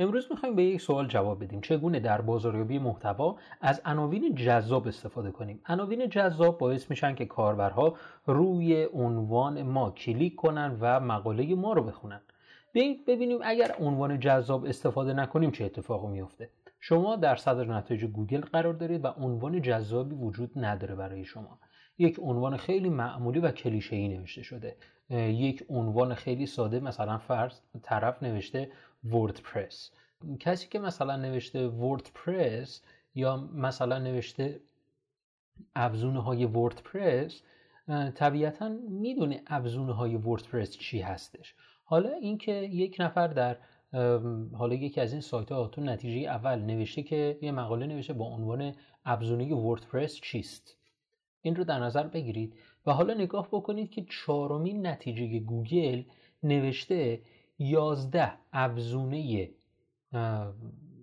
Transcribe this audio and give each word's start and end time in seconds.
امروز 0.00 0.26
می‌خوایم 0.30 0.56
به 0.56 0.64
یک 0.64 0.80
سوال 0.80 1.06
جواب 1.06 1.44
بدیم. 1.44 1.60
چگونه 1.60 2.00
در 2.00 2.20
بازاریابی 2.20 2.78
محتوا 2.78 3.36
از 3.60 3.82
عناوین 3.84 4.34
جذاب 4.34 4.86
استفاده 4.86 5.30
کنیم؟ 5.30 5.60
عناوین 5.66 6.08
جذاب 6.08 6.58
باعث 6.58 6.90
میشن 6.90 7.14
که 7.14 7.26
کاربرها 7.26 7.94
روی 8.26 8.84
عنوان 8.84 9.62
ما 9.62 9.90
کلیک 9.90 10.36
کنن 10.36 10.76
و 10.80 11.00
مقاله 11.00 11.54
ما 11.54 11.72
رو 11.72 11.82
بخونن. 11.82 12.20
بیایید 12.72 13.06
ببینیم 13.06 13.38
اگر 13.42 13.74
عنوان 13.80 14.20
جذاب 14.20 14.64
استفاده 14.64 15.12
نکنیم 15.12 15.50
چه 15.50 15.64
اتفاقی 15.64 16.08
میفته 16.08 16.50
شما 16.80 17.16
در 17.16 17.36
صدر 17.36 17.64
نتایج 17.64 18.04
گوگل 18.04 18.40
قرار 18.40 18.74
دارید 18.74 19.04
و 19.04 19.08
عنوان 19.08 19.62
جذابی 19.62 20.14
وجود 20.14 20.50
نداره 20.56 20.94
برای 20.94 21.24
شما. 21.24 21.58
یک 21.98 22.18
عنوان 22.22 22.56
خیلی 22.56 22.88
معمولی 22.88 23.40
و 23.40 23.50
کلیشه‌ای 23.50 24.08
نوشته 24.08 24.42
شده. 24.42 24.76
یک 25.10 25.64
عنوان 25.68 26.14
خیلی 26.14 26.46
ساده 26.46 26.80
مثلا 26.80 27.18
فرض 27.18 27.60
طرف 27.82 28.22
نوشته 28.22 28.70
وردپرس 29.04 29.90
کسی 30.40 30.68
که 30.68 30.78
مثلا 30.78 31.16
نوشته 31.16 31.68
وردپرس 31.68 32.82
یا 33.14 33.36
مثلا 33.36 33.98
نوشته 33.98 34.60
ابزونه 35.74 36.22
های 36.22 36.44
وردپرس 36.44 37.42
طبیعتا 38.14 38.68
می‌دونه 38.88 39.42
ابزونه 39.46 39.92
های 39.92 40.16
وردپرس 40.16 40.78
چی 40.78 41.00
هستش. 41.00 41.54
حالا 41.84 42.10
اینکه 42.10 42.52
یک 42.52 42.96
نفر 43.00 43.26
در 43.26 43.56
حالا 44.52 44.74
یکی 44.74 45.00
از 45.00 45.12
این 45.12 45.20
سایت 45.20 45.52
ها 45.52 45.68
تو 45.68 45.80
نتیجه 45.80 46.28
اول 46.28 46.58
نوشته 46.58 47.02
که 47.02 47.38
یه 47.42 47.52
مقاله 47.52 47.86
نوشته 47.86 48.12
با 48.12 48.24
عنوان 48.24 48.74
ابزونه 49.04 49.54
وردپرس 49.54 50.14
چیست. 50.14 50.76
این 51.42 51.56
رو 51.56 51.64
در 51.64 51.78
نظر 51.78 52.06
بگیرید 52.06 52.54
و 52.86 52.92
حالا 52.92 53.14
نگاه 53.14 53.48
بکنید 53.52 53.90
که 53.90 54.04
چهارمین 54.10 54.86
نتیجه 54.86 55.38
گوگل 55.38 56.02
نوشته 56.42 57.20
11 57.60 58.32
ابزونه 58.52 59.50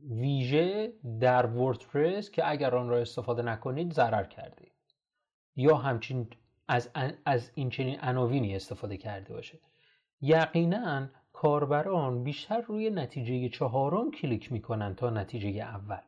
ویژه 0.10 0.94
در 1.20 1.46
وردپرس 1.46 2.32
که 2.32 2.50
اگر 2.50 2.76
آن 2.76 2.90
را 2.90 2.98
استفاده 2.98 3.42
نکنید 3.42 3.94
ضرر 3.94 4.24
کرده. 4.24 4.68
یا 5.56 5.76
همچین 5.76 6.28
از, 6.68 6.90
از 7.26 7.52
این 7.56 7.70
چنین 7.70 8.00
عناوینی 8.00 8.56
استفاده 8.56 8.98
کرده 8.98 9.34
باشه. 9.34 9.60
یقینا 10.22 11.08
کاربران 11.34 12.24
بیشتر 12.24 12.62
روی 12.62 12.90
نتیجه 12.90 13.50
چهارم 13.50 14.12
کلیک 14.12 14.52
می‌کنن 14.52 14.96
تا 14.96 15.10
نتیجه 15.10 15.50
اول. 15.50 16.02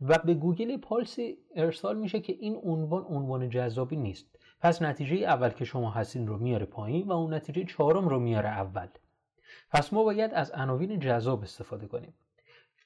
و 0.00 0.18
به 0.18 0.34
گوگل 0.34 0.76
پالس 0.76 1.18
ارسال 1.56 1.98
میشه 1.98 2.20
که 2.20 2.32
این 2.40 2.60
عنوان 2.62 3.04
عنوان 3.04 3.48
جذابی 3.50 3.96
نیست. 3.96 4.38
پس 4.60 4.82
نتیجه 4.82 5.16
اول 5.16 5.48
که 5.48 5.64
شما 5.64 5.90
هستین 5.90 6.26
رو 6.26 6.38
میاره 6.38 6.66
پایین 6.66 7.08
و 7.08 7.12
اون 7.12 7.34
نتیجه 7.34 7.64
چهارم 7.64 8.08
رو 8.08 8.20
میاره 8.20 8.48
اول. 8.48 8.88
پس 9.72 9.92
ما 9.92 10.04
باید 10.04 10.34
از 10.34 10.50
عناوین 10.50 10.98
جذاب 10.98 11.42
استفاده 11.42 11.86
کنیم. 11.86 12.14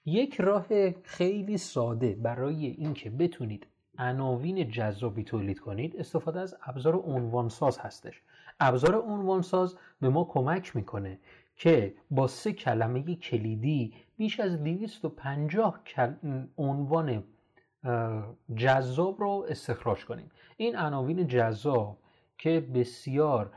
یک 0.04 0.40
راه 0.40 0.90
خیلی 1.02 1.58
ساده 1.58 2.14
برای 2.14 2.66
اینکه 2.66 3.10
بتونید 3.10 3.66
عناوین 3.98 4.70
جذابی 4.70 5.24
تولید 5.24 5.60
کنید 5.60 5.96
استفاده 5.96 6.40
از 6.40 6.56
ابزار 6.62 6.96
عنوانساز 6.96 7.78
هستش. 7.78 8.22
ابزار 8.60 8.96
عنوانساز 8.96 9.76
به 10.00 10.08
ما 10.08 10.24
کمک 10.24 10.76
می‌کنه 10.76 11.18
که 11.56 11.94
با 12.10 12.26
سه 12.26 12.52
کلمه 12.52 13.14
کلیدی 13.14 13.94
بیش 14.16 14.40
از 14.40 14.64
250 14.64 15.80
عنوان 16.58 17.24
جذاب 18.56 19.20
رو 19.20 19.46
استخراج 19.48 20.04
کنیم. 20.04 20.30
این 20.56 20.76
عناوین 20.76 21.26
جذاب 21.26 21.98
که 22.38 22.60
بسیار 22.60 23.52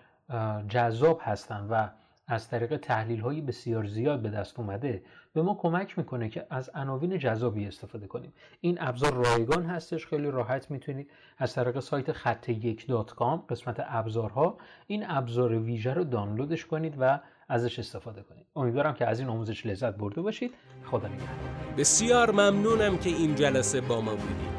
جذاب 0.67 1.19
هستند 1.23 1.67
و 1.71 1.89
از 2.31 2.49
طریق 2.49 2.77
تحلیل 2.77 3.19
های 3.19 3.41
بسیار 3.41 3.85
زیاد 3.85 4.21
به 4.21 4.29
دست 4.29 4.59
اومده 4.59 5.03
به 5.33 5.41
ما 5.41 5.55
کمک 5.55 5.97
می‌کنه 5.97 6.29
که 6.29 6.45
از 6.49 6.69
عناوین 6.73 7.17
جذابی 7.17 7.65
استفاده 7.65 8.07
کنیم. 8.07 8.33
این 8.61 8.77
ابزار 8.81 9.13
رایگان 9.13 9.65
هستش 9.65 10.07
خیلی 10.07 10.31
راحت 10.31 10.71
می‌تونید 10.71 11.11
از 11.37 11.53
طریق 11.53 11.79
سایت 11.79 12.11
خط 12.11 12.49
یک 12.49 12.87
قسمت 13.49 13.75
ابزارها 13.87 14.57
این 14.87 15.05
ابزار 15.07 15.53
ویژه 15.53 15.93
رو 15.93 16.03
دانلودش 16.03 16.65
کنید 16.65 16.95
و 16.99 17.19
ازش 17.49 17.79
استفاده 17.79 18.21
کنید. 18.21 18.45
امیدوارم 18.55 18.93
که 18.93 19.07
از 19.07 19.19
این 19.19 19.29
آموزش 19.29 19.65
لذت 19.65 19.95
برده 19.95 20.21
باشید. 20.21 20.51
خدا 20.85 21.07
نگهدار. 21.07 21.27
بسیار 21.77 22.31
ممنونم 22.31 22.97
که 22.97 23.09
این 23.09 23.35
جلسه 23.35 23.81
با 23.81 24.01
ما 24.01 24.11
بودید. 24.11 24.58